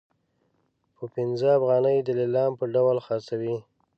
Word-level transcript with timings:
په 0.97 1.03
پنځه 1.15 1.49
افغانۍ 1.59 1.97
د 2.03 2.09
لیلام 2.19 2.51
په 2.59 2.65
ډول 2.73 2.97
خرڅوي. 3.05 3.57